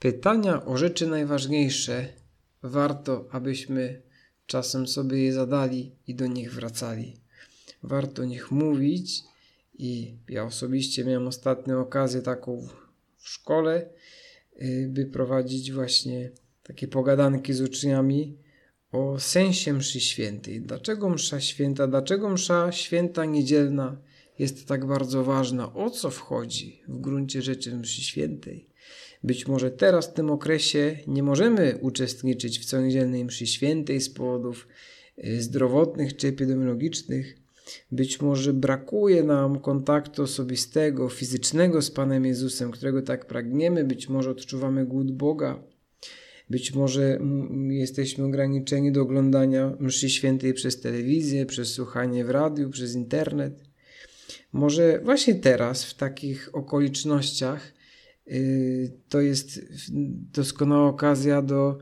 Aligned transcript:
Pytania 0.00 0.64
o 0.64 0.76
rzeczy 0.76 1.06
najważniejsze 1.06 2.08
warto, 2.62 3.28
abyśmy 3.30 4.02
czasem 4.46 4.86
sobie 4.86 5.18
je 5.24 5.32
zadali 5.32 5.92
i 6.06 6.14
do 6.14 6.26
nich 6.26 6.54
wracali. 6.54 7.16
Warto 7.82 8.22
o 8.22 8.24
nich 8.24 8.50
mówić 8.50 9.22
i 9.78 10.14
ja 10.28 10.44
osobiście 10.44 11.04
miałem 11.04 11.26
ostatnio 11.26 11.80
okazję 11.80 12.22
taką 12.22 12.68
w 13.18 13.28
szkole, 13.28 13.88
y, 14.62 14.88
by 14.90 15.06
prowadzić 15.06 15.72
właśnie 15.72 16.30
takie 16.62 16.88
pogadanki 16.88 17.52
z 17.52 17.60
uczniami 17.60 18.36
o 18.92 19.18
sensie 19.18 19.72
mszy 19.72 20.00
świętej. 20.00 20.60
Dlaczego 20.60 21.08
msza 21.08 21.40
święta, 21.40 21.86
dlaczego 21.86 22.30
msza 22.30 22.72
święta 22.72 23.24
niedzielna 23.24 23.96
jest 24.38 24.68
tak 24.68 24.86
bardzo 24.86 25.24
ważna? 25.24 25.74
O 25.74 25.90
co 25.90 26.10
wchodzi 26.10 26.82
w 26.88 27.00
gruncie 27.00 27.42
rzeczy 27.42 27.74
mszy 27.74 28.02
świętej? 28.02 28.69
Być 29.24 29.46
może 29.46 29.70
teraz 29.70 30.06
w 30.06 30.12
tym 30.12 30.30
okresie 30.30 30.98
nie 31.06 31.22
możemy 31.22 31.78
uczestniczyć 31.80 32.58
w 32.58 32.64
coniedzielnej 32.64 33.24
mszy 33.24 33.46
świętej 33.46 34.00
z 34.00 34.10
powodów 34.10 34.68
y, 35.24 35.42
zdrowotnych 35.42 36.16
czy 36.16 36.28
epidemiologicznych. 36.28 37.36
Być 37.92 38.20
może 38.20 38.52
brakuje 38.52 39.22
nam 39.22 39.60
kontaktu 39.60 40.22
osobistego, 40.22 41.08
fizycznego 41.08 41.82
z 41.82 41.90
Panem 41.90 42.24
Jezusem, 42.24 42.70
którego 42.70 43.02
tak 43.02 43.26
pragniemy. 43.26 43.84
Być 43.84 44.08
może 44.08 44.30
odczuwamy 44.30 44.86
głód 44.86 45.12
Boga. 45.12 45.62
Być 46.50 46.74
może 46.74 47.18
jesteśmy 47.68 48.24
ograniczeni 48.24 48.92
do 48.92 49.02
oglądania 49.02 49.76
mszy 49.80 50.10
świętej 50.10 50.54
przez 50.54 50.80
telewizję, 50.80 51.46
przez 51.46 51.72
słuchanie 51.72 52.24
w 52.24 52.30
radiu, 52.30 52.70
przez 52.70 52.94
internet. 52.94 53.64
Może 54.52 55.00
właśnie 55.04 55.34
teraz, 55.34 55.84
w 55.84 55.94
takich 55.94 56.50
okolicznościach, 56.52 57.72
to 59.08 59.20
jest 59.20 59.60
doskonała 60.32 60.88
okazja 60.88 61.42
do, 61.42 61.78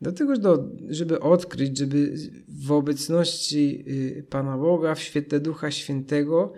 do 0.00 0.12
tego, 0.12 0.36
do, 0.38 0.68
żeby 0.88 1.20
odkryć, 1.20 1.78
żeby 1.78 2.14
w 2.48 2.72
obecności 2.72 3.84
yy, 3.86 4.22
Pana 4.22 4.58
Boga, 4.58 4.94
w 4.94 5.00
świetle 5.00 5.40
Ducha 5.40 5.70
Świętego, 5.70 6.52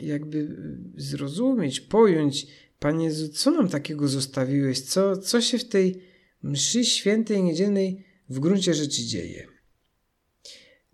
jakby 0.00 0.56
zrozumieć, 0.96 1.80
pojąć, 1.80 2.46
Panie 2.78 3.04
Jezu, 3.04 3.28
co 3.28 3.50
nam 3.50 3.68
takiego 3.68 4.08
zostawiłeś, 4.08 4.80
co, 4.80 5.16
co 5.16 5.40
się 5.40 5.58
w 5.58 5.68
tej 5.68 6.02
mszy 6.42 6.84
świętej 6.84 7.42
niedzielnej 7.42 8.04
w 8.28 8.38
gruncie 8.40 8.74
rzeczy 8.74 9.02
dzieje. 9.02 9.46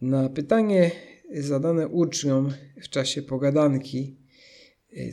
Na 0.00 0.28
pytanie 0.28 0.90
zadane 1.34 1.88
uczniom 1.88 2.52
w 2.82 2.88
czasie 2.88 3.22
pogadanki, 3.22 4.16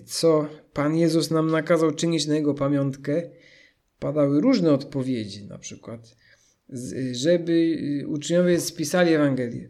co 0.05 0.47
Pan 0.73 0.95
Jezus 0.95 1.31
nam 1.31 1.51
nakazał 1.51 1.91
czynić 1.91 2.27
na 2.27 2.35
Jego 2.35 2.53
pamiątkę, 2.53 3.29
padały 3.99 4.41
różne 4.41 4.73
odpowiedzi, 4.73 5.45
na 5.45 5.57
przykład, 5.57 6.15
żeby 7.11 7.77
uczniowie 8.07 8.59
spisali 8.59 9.13
Ewangelię, 9.13 9.69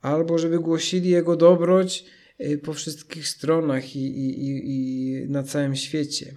albo 0.00 0.38
żeby 0.38 0.58
głosili 0.58 1.10
Jego 1.10 1.36
dobroć 1.36 2.04
y, 2.40 2.58
po 2.58 2.72
wszystkich 2.72 3.28
stronach 3.28 3.96
i, 3.96 4.06
i, 4.06 4.62
i 4.66 5.28
na 5.28 5.42
całym 5.42 5.76
świecie. 5.76 6.36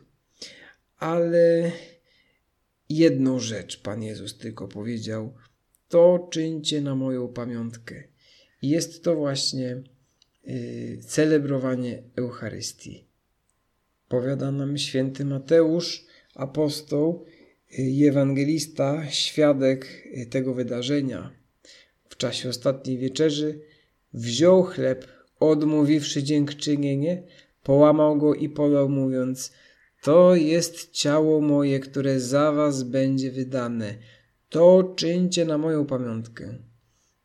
Ale 0.98 1.72
jedną 2.90 3.40
rzecz 3.40 3.82
Pan 3.82 4.04
Jezus 4.04 4.38
tylko 4.38 4.68
powiedział: 4.68 5.34
To 5.88 6.28
czyńcie 6.32 6.82
na 6.82 6.96
moją 6.96 7.28
pamiątkę. 7.28 8.04
I 8.62 8.70
jest 8.70 9.04
to 9.04 9.16
właśnie 9.16 9.84
celebrowanie 11.08 12.04
Eucharystii. 12.16 13.07
Powiada 14.10 14.52
nam 14.52 14.78
święty 14.78 15.26
Mateusz, 15.26 16.06
apostoł 16.36 17.26
y, 17.80 17.82
i 17.82 18.06
ewangelista, 18.06 19.10
świadek 19.10 20.08
y, 20.18 20.26
tego 20.26 20.54
wydarzenia. 20.54 21.32
W 22.10 22.18
czasie 22.18 22.50
ostatniej 22.50 22.98
wieczerzy 22.98 23.62
wziął 24.14 24.64
chleb, 24.64 25.08
odmówiwszy 25.40 26.24
dziękczynienie, 26.24 27.24
połamał 27.64 28.18
go 28.18 28.36
i 28.36 28.50
podał, 28.50 28.90
mówiąc– 28.90 29.52
to 30.02 30.36
jest 30.36 30.92
ciało 30.92 31.42
moje, 31.42 31.80
które 31.80 32.20
za 32.20 32.52
was 32.52 32.84
będzie 32.84 33.32
wydane. 33.32 33.96
To 34.50 34.94
czyńcie 34.96 35.46
na 35.46 35.58
moją 35.58 35.86
pamiątkę. 35.86 36.58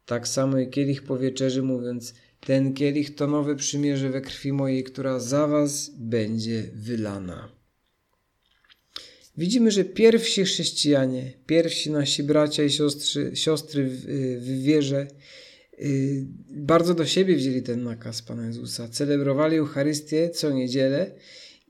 Tak 0.06 0.28
samo 0.28 0.59
i 0.59 0.70
kielich 0.70 1.03
po 1.03 1.19
wieczerzy, 1.19 1.62
mówiąc, 1.62 2.14
ten 2.47 2.75
kielich 2.75 3.14
to 3.14 3.26
nowe 3.26 3.56
przymierze 3.56 4.10
we 4.10 4.20
krwi 4.20 4.53
mojej, 4.53 4.84
która 4.84 5.19
za 5.19 5.47
was 5.47 5.91
będzie 5.98 6.70
wylana. 6.75 7.48
Widzimy, 9.36 9.70
że 9.70 9.84
pierwsi 9.84 10.44
chrześcijanie, 10.44 11.32
pierwsi 11.47 11.91
nasi 11.91 12.22
bracia 12.22 12.62
i 12.62 12.70
siostry, 12.70 13.36
siostry 13.36 13.84
w, 13.84 13.97
w 14.41 14.62
wierze, 14.62 15.06
y, 15.81 16.26
bardzo 16.50 16.94
do 16.94 17.06
siebie 17.06 17.36
wzięli 17.36 17.62
ten 17.62 17.82
nakaz 17.82 18.22
Pana 18.22 18.47
Jezusa. 18.47 18.88
Celebrowali 18.88 19.56
Eucharystię 19.56 20.31
co 20.31 20.50
niedzielę 20.50 21.10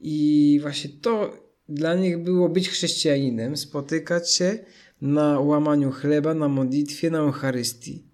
i 0.00 0.59
właśnie 0.62 0.91
to 1.00 1.37
dla 1.69 1.94
nich 1.94 2.19
było 2.19 2.49
być 2.49 2.69
chrześcijaninem, 2.69 3.56
spotykać 3.56 4.34
się 4.34 4.59
na 5.00 5.41
łamaniu 5.41 5.91
chleba, 5.91 6.34
na 6.34 6.49
modlitwie, 6.49 7.11
na 7.11 7.19
Eucharystii. 7.19 8.12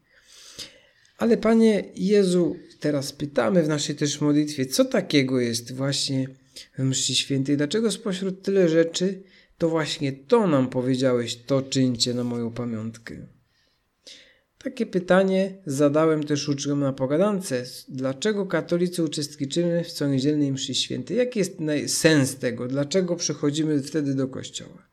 Ale 1.18 1.36
Panie 1.36 1.84
Jezu, 1.94 2.56
teraz 2.80 3.12
pytamy 3.12 3.62
w 3.62 3.68
naszej 3.68 3.96
też 3.96 4.20
modlitwie, 4.20 4.66
co 4.66 4.84
takiego 4.84 5.40
jest 5.40 5.74
właśnie 5.74 6.28
w 6.78 6.82
mszy 6.82 7.14
świętej? 7.14 7.56
Dlaczego 7.56 7.90
spośród 7.90 8.42
tyle 8.42 8.68
rzeczy 8.68 9.22
to 9.58 9.68
właśnie 9.68 10.12
to 10.12 10.46
nam 10.46 10.68
powiedziałeś, 10.68 11.36
to 11.36 11.62
czyńcie 11.62 12.14
na 12.14 12.24
moją 12.24 12.50
pamiątkę? 12.50 13.26
Takie 14.58 14.86
pytanie 14.86 15.58
zadałem 15.66 16.24
też 16.24 16.48
uczniom 16.48 16.80
na 16.80 16.92
pogadance. 16.92 17.64
Dlaczego 17.88 18.46
katolicy 18.46 19.04
uczestniczymy 19.04 19.84
w 19.84 19.92
co 19.92 20.08
niedzielnej 20.08 20.52
mszy 20.52 20.74
świętej? 20.74 21.16
Jaki 21.16 21.38
jest 21.38 21.58
sens 21.86 22.36
tego? 22.36 22.68
Dlaczego 22.68 23.16
przychodzimy 23.16 23.82
wtedy 23.82 24.14
do 24.14 24.28
kościoła? 24.28 24.88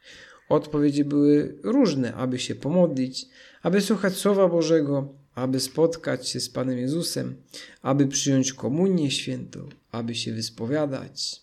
Odpowiedzi 0.49 1.03
były 1.03 1.59
różne, 1.63 2.13
aby 2.13 2.39
się 2.39 2.55
pomodlić, 2.55 3.25
aby 3.61 3.81
słuchać 3.81 4.13
Słowa 4.13 4.47
Bożego, 4.47 5.24
aby 5.35 5.59
spotkać 5.59 6.27
się 6.27 6.39
z 6.39 6.49
Panem 6.49 6.77
Jezusem, 6.77 7.35
aby 7.81 8.07
przyjąć 8.07 8.53
komunię 8.53 9.11
świętą, 9.11 9.69
aby 9.91 10.15
się 10.15 10.33
wyspowiadać. 10.33 11.41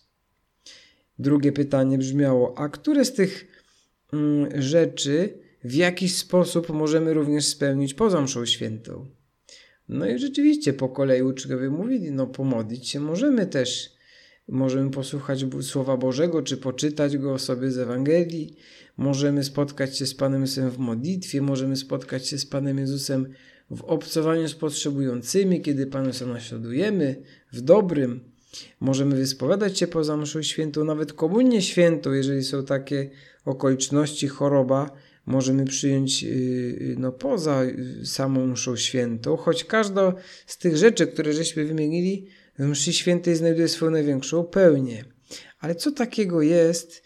Drugie 1.19 1.51
pytanie 1.51 1.97
brzmiało, 1.97 2.57
a 2.57 2.69
które 2.69 3.05
z 3.05 3.13
tych 3.13 3.47
mm, 4.13 4.61
rzeczy 4.61 5.39
w 5.63 5.73
jakiś 5.73 6.15
sposób 6.15 6.69
możemy 6.69 7.13
również 7.13 7.45
spełnić 7.45 7.93
poza 7.93 8.21
mszą 8.21 8.45
świętą. 8.45 9.05
No 9.89 10.07
i 10.09 10.19
rzeczywiście 10.19 10.73
po 10.73 10.89
kolei 10.89 11.21
uczniowie 11.21 11.69
mówili, 11.69 12.11
no 12.11 12.27
pomodlić 12.27 12.89
się 12.89 12.99
możemy 12.99 13.47
też. 13.47 13.93
Możemy 14.47 14.91
posłuchać 14.91 15.45
Słowa 15.61 15.97
Bożego, 15.97 16.41
czy 16.41 16.57
poczytać 16.57 17.17
go 17.17 17.39
sobie 17.39 17.71
z 17.71 17.77
Ewangelii. 17.77 18.55
Możemy 18.97 19.43
spotkać 19.43 19.97
się 19.97 20.05
z 20.05 20.15
Panem 20.15 20.41
Jezusem 20.41 20.69
w 20.69 20.77
modlitwie, 20.77 21.41
możemy 21.41 21.75
spotkać 21.75 22.27
się 22.27 22.37
z 22.37 22.45
Panem 22.45 22.77
Jezusem 22.77 23.33
w 23.75 23.81
obcowaniu 23.81 24.47
z 24.47 24.55
potrzebującymi, 24.55 25.61
kiedy 25.61 25.87
Panu 25.87 26.07
Jezusa 26.07 26.25
naśladujemy, 26.25 27.21
w 27.51 27.61
dobrym. 27.61 28.19
Możemy 28.79 29.15
wyspowiadać 29.15 29.77
się 29.79 29.87
poza 29.87 30.17
mszą 30.17 30.41
świętą, 30.41 30.83
nawet 30.83 31.13
komunię 31.13 31.61
świętą, 31.61 32.11
jeżeli 32.11 32.43
są 32.43 32.65
takie 32.65 33.09
okoliczności, 33.45 34.27
choroba, 34.27 34.89
możemy 35.25 35.65
przyjąć 35.65 36.23
y, 36.23 36.27
y, 36.27 36.95
no, 36.99 37.11
poza 37.11 37.63
y, 37.63 38.05
samą 38.05 38.47
mszą 38.47 38.75
świętą, 38.75 39.37
choć 39.37 39.63
każda 39.63 40.13
z 40.45 40.57
tych 40.57 40.77
rzeczy, 40.77 41.07
które 41.07 41.33
żeśmy 41.33 41.65
wymienili, 41.65 42.27
w 42.59 42.65
mszy 42.65 42.93
świętej 42.93 43.35
znajduje 43.35 43.67
swoją 43.67 43.91
największą 43.91 44.43
pełnię. 44.43 45.05
Ale 45.59 45.75
co 45.75 45.91
takiego 45.91 46.41
jest 46.41 47.02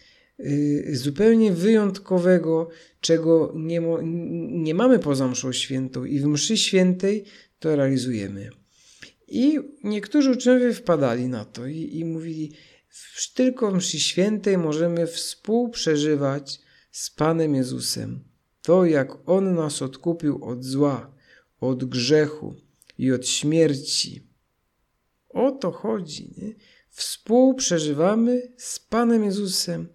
zupełnie 0.92 1.52
wyjątkowego, 1.52 2.68
czego 3.00 3.52
nie, 3.56 3.82
nie 4.50 4.74
mamy 4.74 4.98
poza 4.98 5.28
mszą 5.28 5.52
świętą 5.52 6.04
i 6.04 6.20
w 6.20 6.26
mszy 6.26 6.56
świętej 6.56 7.24
to 7.58 7.76
realizujemy. 7.76 8.50
I 9.28 9.58
niektórzy 9.84 10.30
uczniowie 10.30 10.72
wpadali 10.72 11.28
na 11.28 11.44
to 11.44 11.66
i, 11.66 11.98
i 11.98 12.04
mówili, 12.04 12.52
tylko 13.34 13.70
w 13.70 13.74
mszy 13.74 14.00
świętej 14.00 14.58
możemy 14.58 15.06
współprzeżywać 15.06 16.60
z 16.90 17.10
Panem 17.10 17.54
Jezusem. 17.54 18.24
To, 18.62 18.84
jak 18.84 19.28
On 19.28 19.54
nas 19.54 19.82
odkupił 19.82 20.44
od 20.44 20.64
zła, 20.64 21.14
od 21.60 21.84
grzechu 21.84 22.54
i 22.98 23.12
od 23.12 23.28
śmierci. 23.28 24.28
O 25.28 25.50
to 25.50 25.70
chodzi. 25.70 26.34
Nie? 26.36 26.54
Współprzeżywamy 26.90 28.52
z 28.56 28.78
Panem 28.78 29.24
Jezusem 29.24 29.88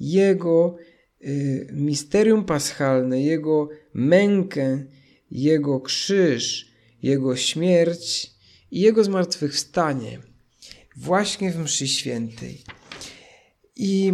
Jego 0.00 0.76
y, 1.24 1.68
misterium 1.72 2.44
paschalne, 2.44 3.22
Jego 3.22 3.68
mękę, 3.94 4.84
Jego 5.30 5.80
krzyż, 5.80 6.72
Jego 7.02 7.36
śmierć 7.36 8.30
i 8.70 8.80
Jego 8.80 9.04
zmartwychwstanie 9.04 10.18
właśnie 10.96 11.50
w 11.50 11.58
mszy 11.58 11.88
świętej. 11.88 12.62
I 13.76 14.12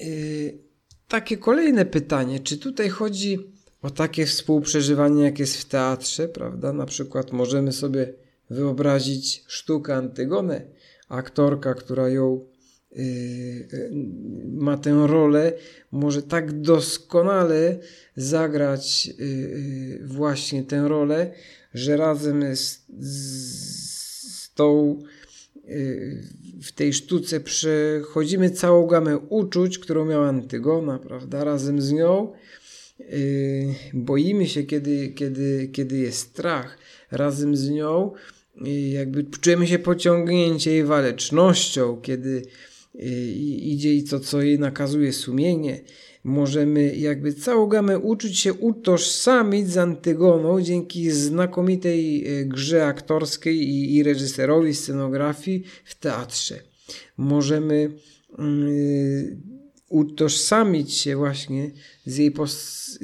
y, 0.00 0.58
takie 1.08 1.36
kolejne 1.36 1.86
pytanie, 1.86 2.40
czy 2.40 2.58
tutaj 2.58 2.88
chodzi 2.88 3.38
o 3.82 3.90
takie 3.90 4.26
współprzeżywanie, 4.26 5.24
jak 5.24 5.38
jest 5.38 5.56
w 5.56 5.64
teatrze, 5.64 6.28
prawda? 6.28 6.72
Na 6.72 6.86
przykład 6.86 7.32
możemy 7.32 7.72
sobie 7.72 8.14
wyobrazić 8.50 9.44
sztukę 9.46 9.94
Antygonę, 9.94 10.62
aktorka, 11.08 11.74
która 11.74 12.08
ją 12.08 12.49
ma 14.52 14.76
tę 14.76 15.06
rolę, 15.06 15.52
może 15.92 16.22
tak 16.22 16.60
doskonale 16.60 17.78
zagrać 18.16 19.06
yy, 19.06 20.00
właśnie 20.04 20.64
tę 20.64 20.88
rolę, 20.88 21.30
że 21.74 21.96
razem 21.96 22.56
z, 22.56 22.78
z 23.00 24.54
tą 24.54 24.98
w 26.62 26.72
tej 26.72 26.92
sztuce 26.92 27.40
przechodzimy 27.40 28.50
całą 28.50 28.86
gamę 28.86 29.18
uczuć, 29.18 29.78
którą 29.78 30.04
miała 30.04 30.28
Antygona, 30.28 30.98
prawda? 30.98 31.44
Razem 31.44 31.80
z 31.80 31.92
nią 31.92 32.32
boimy 33.94 34.48
się, 34.48 34.62
kiedy, 34.62 35.08
kiedy, 35.08 35.68
kiedy 35.72 35.98
jest 35.98 36.18
strach. 36.18 36.78
Razem 37.10 37.56
z 37.56 37.70
nią 37.70 38.12
jakby 38.90 39.24
czujemy 39.24 39.66
się 39.66 39.78
pociągnięcie 39.78 40.70
jej 40.70 40.84
walecznością, 40.84 42.00
kiedy 42.00 42.42
yy, 42.94 43.10
idzie 43.72 43.94
i 43.94 44.04
to, 44.04 44.20
co 44.20 44.42
jej 44.42 44.58
nakazuje 44.58 45.12
sumienie 45.12 45.80
możemy 46.24 46.96
jakby 46.96 47.32
całą 47.32 47.66
gamę 47.66 47.98
uczyć 47.98 48.38
się 48.38 48.52
utożsamić 48.52 49.70
z 49.70 49.78
Antygoną 49.78 50.62
dzięki 50.62 51.10
znakomitej 51.10 52.26
e, 52.26 52.44
grze 52.44 52.86
aktorskiej 52.86 53.56
i, 53.56 53.96
i 53.96 54.02
reżyserowi 54.02 54.74
scenografii 54.74 55.64
w 55.84 55.94
teatrze. 55.94 56.60
Możemy 57.16 57.92
yy, 58.38 59.40
utożsamić 59.88 60.94
się 60.94 61.16
właśnie 61.16 61.70
z 62.06 62.16
jej, 62.16 62.34
z, 62.46 62.98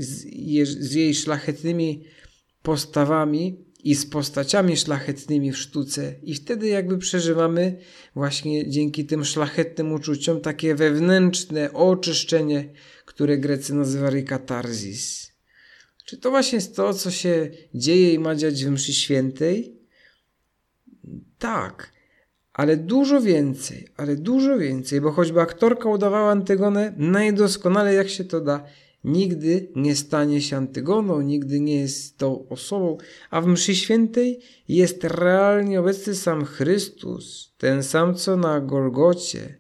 z 0.78 0.94
jej 0.94 1.14
szlachetnymi 1.14 2.04
postawami 2.62 3.65
i 3.86 3.94
z 3.94 4.06
postaciami 4.06 4.76
szlachetnymi 4.76 5.52
w 5.52 5.58
sztuce, 5.58 6.14
i 6.22 6.34
wtedy 6.34 6.68
jakby 6.68 6.98
przeżywamy 6.98 7.78
właśnie 8.14 8.70
dzięki 8.70 9.06
tym 9.06 9.24
szlachetnym 9.24 9.92
uczuciom 9.92 10.40
takie 10.40 10.74
wewnętrzne 10.74 11.72
oczyszczenie 11.72 12.68
które 13.06 13.38
Grecy 13.38 13.74
nazywali 13.74 14.24
katarzis. 14.24 15.32
Czy 16.04 16.18
to 16.18 16.30
właśnie 16.30 16.56
jest 16.56 16.76
to, 16.76 16.94
co 16.94 17.10
się 17.10 17.50
dzieje 17.74 18.14
i 18.14 18.18
ma 18.18 18.34
dziać 18.34 18.64
w 18.64 18.70
mszy 18.70 18.92
świętej? 18.92 19.80
Tak, 21.38 21.92
ale 22.52 22.76
dużo 22.76 23.20
więcej, 23.20 23.88
ale 23.96 24.16
dużo 24.16 24.58
więcej, 24.58 25.00
bo 25.00 25.12
choćby 25.12 25.40
aktorka 25.40 25.88
udawała 25.88 26.30
Antygonę 26.30 26.94
najdoskonalej 26.96 27.96
jak 27.96 28.08
się 28.08 28.24
to 28.24 28.40
da, 28.40 28.64
nigdy 29.06 29.68
nie 29.76 29.96
stanie 29.96 30.40
się 30.40 30.56
Antygoną, 30.56 31.20
nigdy 31.20 31.60
nie 31.60 31.80
jest 31.80 32.18
tą 32.18 32.48
osobą, 32.48 32.98
a 33.30 33.40
w 33.40 33.46
mszy 33.46 33.74
świętej 33.74 34.40
jest 34.68 35.04
realnie 35.04 35.80
obecny 35.80 36.14
sam 36.14 36.44
Chrystus, 36.44 37.54
ten 37.58 37.82
sam 37.82 38.14
co 38.14 38.36
na 38.36 38.60
Golgocie, 38.60 39.58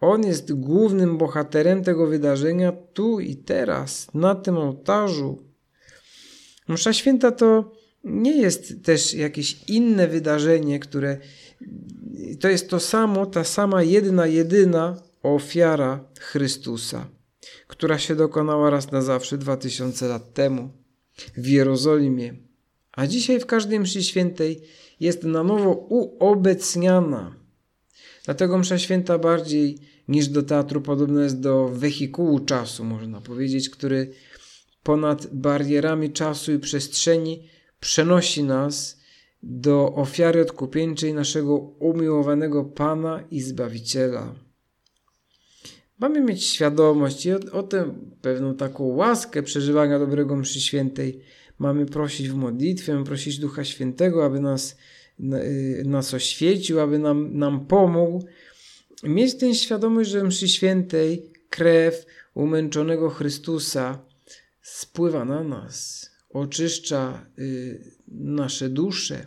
on 0.00 0.26
jest 0.26 0.52
głównym 0.52 1.18
bohaterem 1.18 1.84
tego 1.84 2.06
wydarzenia 2.06 2.72
tu 2.72 3.20
i 3.20 3.36
teraz, 3.36 4.08
na 4.14 4.34
tym 4.34 4.56
ołtarzu. 4.56 5.42
Msza 6.68 6.92
święta 6.92 7.30
to 7.30 7.72
nie 8.04 8.36
jest 8.36 8.84
też 8.84 9.14
jakieś 9.14 9.68
inne 9.68 10.08
wydarzenie, 10.08 10.78
które 10.78 11.18
to 12.40 12.48
jest 12.48 12.70
to 12.70 12.80
samo, 12.80 13.26
ta 13.26 13.44
sama 13.44 13.82
jedna, 13.82 14.26
jedyna 14.26 15.02
ofiara 15.22 16.04
Chrystusa, 16.20 17.06
która 17.66 17.98
się 17.98 18.16
dokonała 18.16 18.70
raz 18.70 18.92
na 18.92 19.02
zawsze 19.02 19.38
dwa 19.38 19.56
tysiące 19.56 20.08
lat 20.08 20.34
temu 20.34 20.70
w 21.36 21.46
Jerozolimie. 21.46 22.34
A 22.92 23.06
dzisiaj 23.06 23.40
w 23.40 23.46
każdej 23.46 23.80
mszy 23.80 24.02
świętej 24.02 24.60
jest 25.00 25.24
na 25.24 25.42
nowo 25.42 25.72
uobecniana 25.72 27.38
Dlatego 28.28 28.58
msza 28.58 28.78
święta 28.78 29.18
bardziej 29.18 29.78
niż 30.08 30.28
do 30.28 30.42
teatru 30.42 30.80
podobna 30.80 31.22
jest 31.22 31.40
do 31.40 31.68
wehikułu 31.68 32.40
czasu, 32.40 32.84
można 32.84 33.20
powiedzieć, 33.20 33.70
który 33.70 34.12
ponad 34.82 35.26
barierami 35.34 36.12
czasu 36.12 36.52
i 36.52 36.58
przestrzeni 36.58 37.48
przenosi 37.80 38.42
nas 38.42 39.00
do 39.42 39.94
ofiary 39.94 40.42
odkupieńczej 40.42 41.14
naszego 41.14 41.56
umiłowanego 41.58 42.64
Pana 42.64 43.24
i 43.30 43.40
Zbawiciela. 43.40 44.34
Mamy 45.98 46.20
mieć 46.20 46.44
świadomość 46.44 47.26
i 47.26 47.32
o, 47.32 47.38
o 47.52 47.62
tę 47.62 47.94
pewną 48.22 48.54
taką 48.54 48.84
łaskę 48.84 49.42
przeżywania 49.42 49.98
dobrego 49.98 50.36
mszy 50.36 50.60
świętej 50.60 51.20
mamy 51.58 51.86
prosić 51.86 52.28
w 52.28 52.34
modlitwie, 52.34 53.04
prosić 53.04 53.38
Ducha 53.38 53.64
Świętego, 53.64 54.24
aby 54.24 54.40
nas 54.40 54.76
Y, 55.20 55.82
nas 55.86 56.14
oświecił, 56.14 56.80
aby 56.80 56.98
nam, 56.98 57.38
nam 57.38 57.66
pomógł. 57.66 58.24
Mieć 59.02 59.34
tę 59.34 59.54
świadomość, 59.54 60.10
że 60.10 60.24
mszy 60.24 60.48
świętej 60.48 61.32
krew 61.50 62.06
umęczonego 62.34 63.10
Chrystusa 63.10 63.98
spływa 64.62 65.24
na 65.24 65.44
nas, 65.44 66.10
oczyszcza 66.30 67.26
y, 67.38 67.80
nasze 68.08 68.68
dusze, 68.68 69.26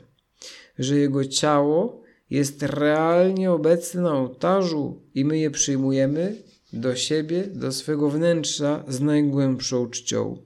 że 0.79 0.97
Jego 0.97 1.25
ciało 1.25 2.01
jest 2.29 2.63
realnie 2.63 3.51
obecne 3.51 4.01
na 4.01 4.13
ołtarzu 4.13 5.01
i 5.15 5.25
my 5.25 5.39
je 5.39 5.51
przyjmujemy 5.51 6.35
do 6.73 6.95
siebie, 6.95 7.47
do 7.47 7.71
swego 7.71 8.09
wnętrza 8.09 8.83
z 8.87 9.01
najgłębszą 9.01 9.89
czcią. 9.89 10.37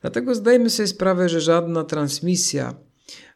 Dlatego 0.00 0.34
zdajmy 0.34 0.70
sobie 0.70 0.86
sprawę, 0.86 1.28
że 1.28 1.40
żadna 1.40 1.84
transmisja 1.84 2.74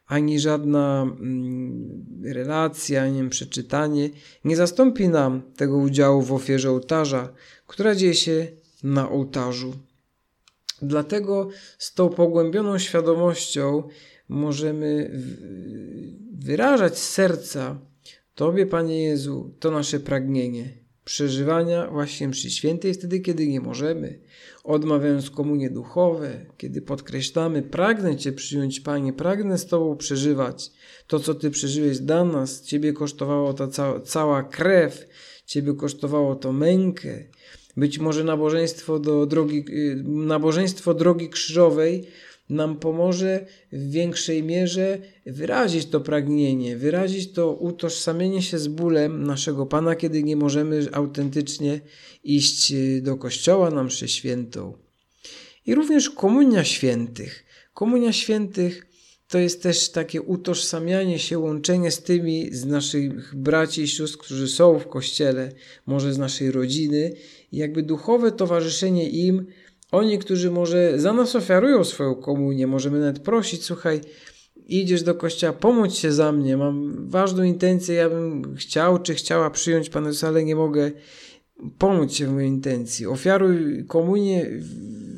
ani 0.06 0.40
żadna 0.40 1.02
mm, 1.02 2.22
relacja, 2.24 3.02
ani 3.02 3.28
przeczytanie 3.28 4.10
nie 4.44 4.56
zastąpi 4.56 5.08
nam 5.08 5.42
tego 5.56 5.76
udziału 5.76 6.22
w 6.22 6.32
ofierze 6.32 6.70
ołtarza, 6.70 7.32
która 7.66 7.94
dzieje 7.94 8.14
się 8.14 8.46
na 8.82 9.10
ołtarzu. 9.10 9.74
Dlatego 10.82 11.48
z 11.78 11.94
tą 11.94 12.08
pogłębioną 12.08 12.78
świadomością 12.78 13.82
możemy 14.28 15.20
wyrażać 16.32 16.98
z 16.98 17.08
serca 17.08 17.78
Tobie, 18.34 18.66
Panie 18.66 19.02
Jezu, 19.02 19.54
to 19.60 19.70
nasze 19.70 20.00
pragnienie 20.00 20.85
przeżywania 21.06 21.90
właśnie 21.90 22.28
mszy 22.28 22.50
świętej 22.50 22.94
wtedy, 22.94 23.20
kiedy 23.20 23.48
nie 23.48 23.60
możemy, 23.60 24.18
odmawiając 24.64 25.30
komunie 25.30 25.70
duchowe, 25.70 26.46
kiedy 26.56 26.82
podkreślamy, 26.82 27.62
pragnę 27.62 28.16
Cię 28.16 28.32
przyjąć, 28.32 28.80
Panie, 28.80 29.12
pragnę 29.12 29.58
z 29.58 29.66
Tobą 29.66 29.96
przeżywać. 29.96 30.70
To, 31.06 31.20
co 31.20 31.34
Ty 31.34 31.50
przeżyłeś 31.50 31.98
dla 31.98 32.24
nas, 32.24 32.62
Ciebie 32.62 32.92
kosztowało 32.92 33.52
ta 33.52 33.68
cała, 33.68 34.00
cała 34.00 34.42
krew, 34.42 35.08
Ciebie 35.46 35.74
kosztowało 35.74 36.34
to 36.34 36.52
mękę, 36.52 37.24
być 37.76 37.98
może 37.98 38.24
nabożeństwo 38.24 38.98
do 38.98 39.26
drogi, 39.26 39.64
y, 39.68 40.02
nabożeństwo 40.06 40.94
drogi 40.94 41.28
krzyżowej 41.28 42.06
nam 42.48 42.76
pomoże 42.76 43.46
w 43.72 43.90
większej 43.90 44.42
mierze 44.42 44.98
wyrazić 45.26 45.86
to 45.86 46.00
pragnienie, 46.00 46.76
wyrazić 46.76 47.32
to 47.32 47.52
utożsamienie 47.52 48.42
się 48.42 48.58
z 48.58 48.68
bólem 48.68 49.24
naszego 49.24 49.66
Pana, 49.66 49.96
kiedy 49.96 50.22
nie 50.22 50.36
możemy 50.36 50.86
autentycznie 50.92 51.80
iść 52.24 52.72
y, 52.72 53.02
do 53.02 53.16
kościoła 53.16 53.70
na 53.70 53.84
mszę 53.84 54.08
świętą. 54.08 54.72
I 55.66 55.74
również 55.74 56.10
komunia 56.10 56.64
świętych. 56.64 57.44
Komunia 57.74 58.12
świętych 58.12 58.86
to 59.28 59.38
jest 59.38 59.62
też 59.62 59.88
takie 59.88 60.22
utożsamianie 60.22 61.18
się, 61.18 61.38
łączenie 61.38 61.90
z 61.90 62.02
tymi 62.02 62.54
z 62.54 62.64
naszych 62.64 63.34
braci 63.34 63.82
i 63.82 63.88
sióstr, 63.88 64.18
którzy 64.18 64.48
są 64.48 64.78
w 64.78 64.88
kościele, 64.88 65.52
może 65.86 66.14
z 66.14 66.18
naszej 66.18 66.50
rodziny, 66.50 67.12
i 67.52 67.56
jakby 67.56 67.82
duchowe 67.82 68.32
towarzyszenie 68.32 69.10
im 69.10 69.46
oni, 69.92 70.18
którzy 70.18 70.50
może 70.50 70.98
za 71.00 71.12
nas 71.12 71.36
ofiarują 71.36 71.84
swoją 71.84 72.14
komunię, 72.14 72.66
możemy 72.66 73.00
nawet 73.00 73.18
prosić, 73.18 73.64
słuchaj, 73.64 74.00
idziesz 74.66 75.02
do 75.02 75.14
kościoła, 75.14 75.52
pomóż 75.52 75.94
się 75.94 76.12
za 76.12 76.32
mnie, 76.32 76.56
mam 76.56 77.08
ważną 77.10 77.42
intencję, 77.42 77.94
ja 77.94 78.10
bym 78.10 78.54
chciał 78.56 78.98
czy 78.98 79.14
chciała 79.14 79.50
przyjąć 79.50 79.90
Pana 79.90 80.06
Jezusa, 80.06 80.28
ale 80.28 80.44
nie 80.44 80.56
mogę 80.56 80.90
pomóc 81.78 82.12
się 82.12 82.26
w 82.26 82.32
mojej 82.32 82.48
intencji. 82.48 83.06
Ofiaruj 83.06 83.84
komunię 83.84 84.50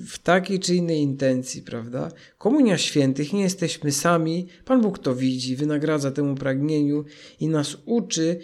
w 0.07 0.19
takiej 0.19 0.61
czy 0.61 0.75
innej 0.75 1.01
intencji, 1.01 1.63
prawda? 1.63 2.13
Komunia 2.39 2.79
świętych, 2.79 3.33
nie 3.33 3.43
jesteśmy 3.43 3.93
sami, 3.93 4.47
Pan 4.65 4.81
Bóg 4.81 4.99
to 4.99 5.15
widzi, 5.15 5.57
wynagradza 5.57 6.11
temu 6.11 6.35
pragnieniu 6.35 7.05
i 7.41 7.49
nas 7.49 7.77
uczy 7.85 8.41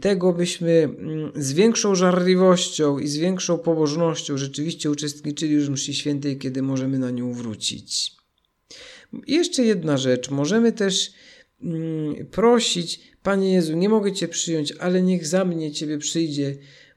tego, 0.00 0.32
byśmy 0.32 0.70
mm, 0.70 1.32
z 1.36 1.52
większą 1.52 1.94
żarliwością 1.94 2.98
i 2.98 3.08
z 3.08 3.16
większą 3.16 3.58
pobożnością 3.58 4.38
rzeczywiście 4.38 4.90
uczestniczyli 4.90 5.58
w 5.60 5.70
mszy 5.70 5.94
świętej, 5.94 6.38
kiedy 6.38 6.62
możemy 6.62 6.98
na 6.98 7.10
nią 7.10 7.32
wrócić. 7.32 8.16
I 9.26 9.34
jeszcze 9.34 9.64
jedna 9.64 9.96
rzecz, 9.96 10.30
możemy 10.30 10.72
też 10.72 11.12
mm, 11.62 12.26
prosić, 12.26 13.00
Panie 13.22 13.52
Jezu, 13.52 13.76
nie 13.76 13.88
mogę 13.88 14.12
Cię 14.12 14.28
przyjąć, 14.28 14.72
ale 14.72 15.02
niech 15.02 15.26
za 15.26 15.44
mnie 15.44 15.72
Ciebie 15.72 15.98
przyjdzie 15.98 16.56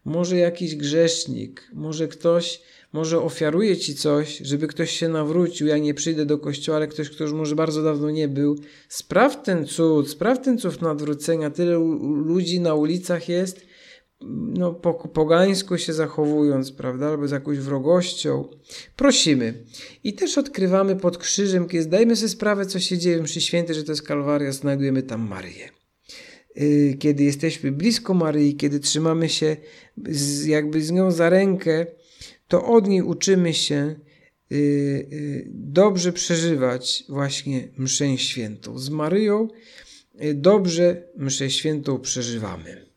może 0.10 0.38
jakiś 0.38 0.75
grzesznik, 0.75 1.70
może 1.74 2.08
ktoś, 2.08 2.62
może 2.94 3.22
ofiaruje 3.22 3.78
ci 3.78 3.96
coś, 3.96 4.38
żeby 4.38 4.68
ktoś 4.68 4.92
się 4.92 5.10
nawrócił. 5.10 5.68
Ja 5.68 5.78
nie 5.78 5.94
przyjdę 5.94 6.25
do 6.25 6.38
kościoła, 6.38 6.75
ale 6.75 6.88
ktoś, 6.88 7.10
kto 7.10 7.24
już 7.24 7.34
może 7.34 7.56
bardzo 7.56 7.84
dawno 7.84 8.10
nie 8.10 8.28
był. 8.28 8.56
Spraw 8.88 9.44
ten 9.44 9.68
cud, 9.68 10.10
spraw 10.10 10.42
ten 10.42 10.58
cud 10.58 10.82
nawrócenia. 10.82 11.50
Tyle 11.50 11.74
ludzi 12.25 12.60
na 12.60 12.75
ulicach 12.75 13.30
jest, 13.30 13.66
no, 14.54 14.74
po, 14.74 15.78
się 15.78 15.94
zachowując, 15.94 16.72
prawda, 16.72 17.08
albo 17.08 17.28
z 17.28 17.32
jakąś 17.32 17.58
wrogością. 17.58 18.48
Prosimy. 18.96 19.54
I 20.04 20.13
też 20.13 20.38
odkrywamy 20.38 20.96
pod 20.96 21.18
krzyżem, 21.18 21.68
kiedy 21.68 21.84
zdajemy 21.84 22.16
sobie 22.16 22.30
sprawę, 22.30 22.66
co 22.66 22.80
się 22.80 22.98
dzieje 22.98 23.22
mszy 23.22 23.42
świętej, 23.42 23.75
że 23.75 23.84
to 23.84 23.92
jest 23.92 24.04
Kalwaria, 24.04 24.51
znajdujemy 24.51 25.04
tam 25.04 25.28
Maryję. 25.28 25.78
Y, 26.60 26.96
kiedy 27.00 27.24
jesteśmy 27.24 27.72
blisko 27.72 28.13
Maryi, 28.13 28.56
kiedy 28.56 28.80
trzymamy 28.80 29.30
się 29.30 29.58
z, 30.10 30.46
jakby 30.46 30.82
z 30.82 30.92
nią 30.92 31.12
za 31.12 31.30
rękę, 31.30 31.86
to 32.48 32.66
od 32.66 32.88
niej 32.88 33.01
uczymy 33.01 33.54
się 33.54 33.96
y, 34.51 34.56
y, 34.56 35.48
dobrze 35.54 36.13
przeżywać 36.13 37.04
właśnie 37.10 37.68
mszę 37.78 38.18
świętą. 38.18 38.80
Z 38.80 38.89
Maryją 38.89 39.48
dobrze 40.34 41.04
mszę 41.18 41.50
świętą 41.50 42.00
przeżywamy. 42.00 42.88